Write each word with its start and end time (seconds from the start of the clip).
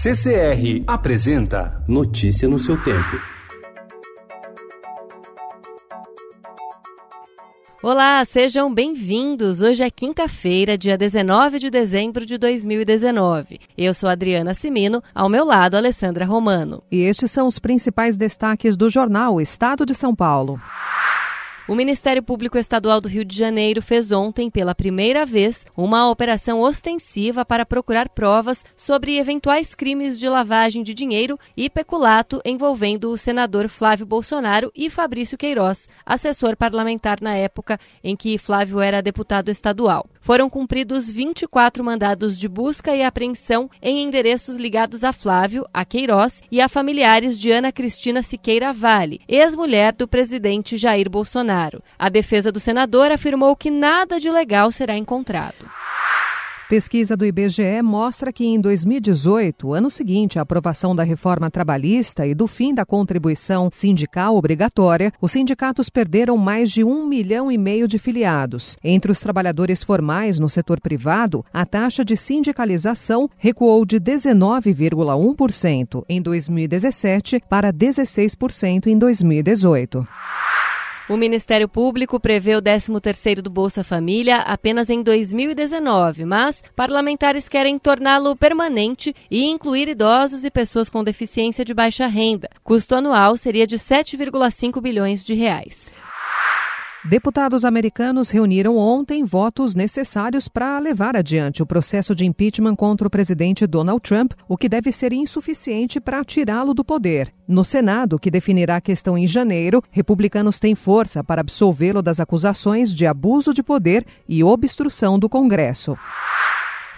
CCR 0.00 0.84
apresenta 0.86 1.82
Notícia 1.88 2.48
no 2.48 2.56
seu 2.56 2.80
tempo. 2.80 3.20
Olá, 7.82 8.24
sejam 8.24 8.72
bem-vindos. 8.72 9.60
Hoje 9.60 9.82
é 9.82 9.90
quinta-feira, 9.90 10.78
dia 10.78 10.96
19 10.96 11.58
de 11.58 11.68
dezembro 11.68 12.24
de 12.24 12.38
2019. 12.38 13.58
Eu 13.76 13.92
sou 13.92 14.08
Adriana 14.08 14.54
Simino, 14.54 15.02
ao 15.12 15.28
meu 15.28 15.44
lado, 15.44 15.76
Alessandra 15.76 16.24
Romano. 16.24 16.80
E 16.92 17.00
estes 17.00 17.32
são 17.32 17.48
os 17.48 17.58
principais 17.58 18.16
destaques 18.16 18.76
do 18.76 18.88
jornal 18.88 19.40
Estado 19.40 19.84
de 19.84 19.96
São 19.96 20.14
Paulo. 20.14 20.60
O 21.68 21.74
Ministério 21.74 22.22
Público 22.22 22.56
Estadual 22.56 22.98
do 22.98 23.10
Rio 23.10 23.26
de 23.26 23.36
Janeiro 23.36 23.82
fez 23.82 24.10
ontem, 24.10 24.50
pela 24.50 24.74
primeira 24.74 25.26
vez, 25.26 25.66
uma 25.76 26.10
operação 26.10 26.60
ostensiva 26.60 27.44
para 27.44 27.66
procurar 27.66 28.08
provas 28.08 28.64
sobre 28.74 29.18
eventuais 29.18 29.74
crimes 29.74 30.18
de 30.18 30.26
lavagem 30.30 30.82
de 30.82 30.94
dinheiro 30.94 31.38
e 31.54 31.68
peculato 31.68 32.40
envolvendo 32.42 33.10
o 33.10 33.18
senador 33.18 33.68
Flávio 33.68 34.06
Bolsonaro 34.06 34.72
e 34.74 34.88
Fabrício 34.88 35.36
Queiroz, 35.36 35.90
assessor 36.06 36.56
parlamentar 36.56 37.20
na 37.20 37.34
época 37.34 37.78
em 38.02 38.16
que 38.16 38.38
Flávio 38.38 38.80
era 38.80 39.02
deputado 39.02 39.50
estadual. 39.50 40.08
Foram 40.22 40.48
cumpridos 40.48 41.10
24 41.10 41.84
mandados 41.84 42.38
de 42.38 42.48
busca 42.48 42.96
e 42.96 43.02
apreensão 43.02 43.70
em 43.82 44.02
endereços 44.02 44.56
ligados 44.56 45.04
a 45.04 45.12
Flávio, 45.12 45.66
a 45.72 45.84
Queiroz 45.84 46.40
e 46.50 46.62
a 46.62 46.68
familiares 46.68 47.38
de 47.38 47.50
Ana 47.50 47.70
Cristina 47.70 48.22
Siqueira 48.22 48.72
Vale, 48.72 49.20
ex-mulher 49.28 49.92
do 49.92 50.08
presidente 50.08 50.78
Jair 50.78 51.10
Bolsonaro. 51.10 51.57
Bolsonaro. 51.58 51.82
A 51.98 52.08
defesa 52.08 52.52
do 52.52 52.60
senador 52.60 53.10
afirmou 53.10 53.56
que 53.56 53.70
nada 53.70 54.20
de 54.20 54.30
legal 54.30 54.70
será 54.70 54.96
encontrado. 54.96 55.66
Pesquisa 56.68 57.16
do 57.16 57.24
IBGE 57.24 57.80
mostra 57.82 58.30
que 58.30 58.44
em 58.44 58.60
2018, 58.60 59.72
ano 59.72 59.90
seguinte 59.90 60.38
à 60.38 60.42
aprovação 60.42 60.94
da 60.94 61.02
reforma 61.02 61.50
trabalhista 61.50 62.26
e 62.26 62.34
do 62.34 62.46
fim 62.46 62.74
da 62.74 62.84
contribuição 62.84 63.70
sindical 63.72 64.36
obrigatória, 64.36 65.10
os 65.18 65.32
sindicatos 65.32 65.88
perderam 65.88 66.36
mais 66.36 66.70
de 66.70 66.84
um 66.84 67.06
milhão 67.06 67.50
e 67.50 67.56
meio 67.56 67.88
de 67.88 67.98
filiados. 67.98 68.76
Entre 68.84 69.10
os 69.10 69.18
trabalhadores 69.18 69.82
formais 69.82 70.38
no 70.38 70.50
setor 70.50 70.78
privado, 70.78 71.42
a 71.50 71.64
taxa 71.64 72.04
de 72.04 72.18
sindicalização 72.18 73.30
recuou 73.38 73.86
de 73.86 73.98
19,1% 73.98 76.04
em 76.06 76.20
2017 76.20 77.40
para 77.48 77.72
16% 77.72 78.88
em 78.88 78.98
2018. 78.98 80.06
O 81.08 81.16
Ministério 81.16 81.66
Público 81.66 82.20
prevê 82.20 82.54
o 82.54 82.60
13º 82.60 83.40
do 83.40 83.48
Bolsa 83.48 83.82
Família 83.82 84.40
apenas 84.40 84.90
em 84.90 85.02
2019, 85.02 86.26
mas 86.26 86.62
parlamentares 86.76 87.48
querem 87.48 87.78
torná-lo 87.78 88.36
permanente 88.36 89.14
e 89.30 89.46
incluir 89.46 89.88
idosos 89.88 90.44
e 90.44 90.50
pessoas 90.50 90.86
com 90.86 91.02
deficiência 91.02 91.64
de 91.64 91.72
baixa 91.72 92.06
renda. 92.06 92.50
Custo 92.62 92.94
anual 92.94 93.38
seria 93.38 93.66
de 93.66 93.78
7,5 93.78 94.82
bilhões 94.82 95.24
de 95.24 95.32
reais. 95.32 95.94
Deputados 97.04 97.64
americanos 97.64 98.28
reuniram 98.28 98.76
ontem 98.76 99.24
votos 99.24 99.76
necessários 99.76 100.48
para 100.48 100.80
levar 100.80 101.16
adiante 101.16 101.62
o 101.62 101.66
processo 101.66 102.12
de 102.12 102.26
impeachment 102.26 102.74
contra 102.74 103.06
o 103.06 103.10
presidente 103.10 103.68
Donald 103.68 104.00
Trump, 104.00 104.32
o 104.48 104.56
que 104.56 104.68
deve 104.68 104.90
ser 104.90 105.12
insuficiente 105.12 106.00
para 106.00 106.24
tirá-lo 106.24 106.74
do 106.74 106.84
poder. 106.84 107.32
No 107.46 107.64
Senado, 107.64 108.18
que 108.18 108.32
definirá 108.32 108.76
a 108.76 108.80
questão 108.80 109.16
em 109.16 109.28
janeiro, 109.28 109.80
republicanos 109.92 110.58
têm 110.58 110.74
força 110.74 111.22
para 111.22 111.40
absolvê-lo 111.40 112.02
das 112.02 112.18
acusações 112.18 112.92
de 112.92 113.06
abuso 113.06 113.54
de 113.54 113.62
poder 113.62 114.04
e 114.28 114.42
obstrução 114.42 115.20
do 115.20 115.28
Congresso. 115.28 115.96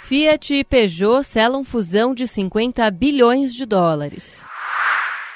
Fiat 0.00 0.54
e 0.54 0.64
Peugeot 0.64 1.22
selam 1.22 1.62
fusão 1.62 2.14
de 2.14 2.26
50 2.26 2.90
bilhões 2.90 3.54
de 3.54 3.66
dólares. 3.66 4.46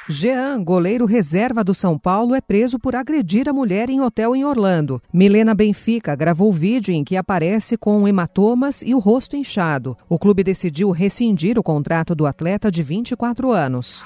Jean, 0.08 0.62
goleiro 0.62 1.06
reserva 1.06 1.64
do 1.64 1.74
São 1.74 1.98
Paulo, 1.98 2.34
é 2.34 2.40
preso 2.40 2.78
por 2.78 2.94
agredir 2.94 3.48
a 3.48 3.54
mulher 3.54 3.88
em 3.88 4.02
hotel 4.02 4.36
em 4.36 4.44
Orlando. 4.44 5.02
Milena 5.10 5.54
Benfica 5.54 6.14
gravou 6.14 6.52
vídeo 6.52 6.92
em 6.92 7.02
que 7.02 7.16
aparece 7.16 7.76
com 7.78 8.06
hematomas 8.06 8.82
e 8.82 8.94
o 8.94 8.98
rosto 8.98 9.34
inchado. 9.34 9.96
O 10.06 10.18
clube 10.18 10.44
decidiu 10.44 10.90
rescindir 10.90 11.58
o 11.58 11.62
contrato 11.62 12.14
do 12.14 12.26
atleta 12.26 12.70
de 12.70 12.82
24 12.82 13.50
anos. 13.50 14.04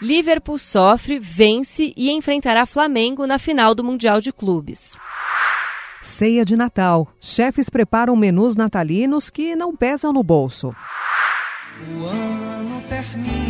Liverpool 0.00 0.58
sofre, 0.58 1.18
vence 1.18 1.92
e 1.96 2.10
enfrentará 2.10 2.64
Flamengo 2.64 3.26
na 3.26 3.38
final 3.38 3.74
do 3.74 3.82
Mundial 3.82 4.20
de 4.20 4.32
Clubes. 4.32 4.96
Ceia 6.00 6.44
de 6.44 6.56
Natal. 6.56 7.08
Chefes 7.20 7.68
preparam 7.68 8.14
menus 8.14 8.54
natalinos 8.54 9.30
que 9.30 9.56
não 9.56 9.74
pesam 9.74 10.12
no 10.12 10.22
bolso. 10.22 10.74
O 11.88 12.06
ano 12.06 12.82
termina 12.88 13.41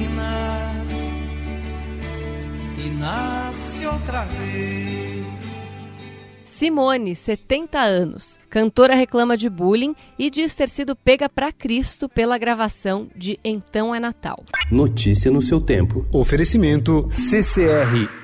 nasce 2.92 3.86
outra 3.86 4.25
vez. 4.25 5.03
Simone, 6.44 7.16
70 7.16 7.80
anos. 7.80 8.38
Cantora 8.48 8.94
reclama 8.94 9.36
de 9.36 9.50
bullying 9.50 9.97
e 10.16 10.30
diz 10.30 10.54
ter 10.54 10.69
sido 10.69 10.94
pega 10.94 11.28
pra 11.28 11.50
Cristo 11.50 12.08
pela 12.08 12.38
gravação 12.38 13.08
de 13.16 13.38
Então 13.42 13.92
é 13.92 13.98
Natal. 13.98 14.36
Notícia 14.70 15.30
no 15.30 15.42
seu 15.42 15.60
tempo. 15.60 16.06
Oferecimento 16.12 17.08
CCR 17.10 18.22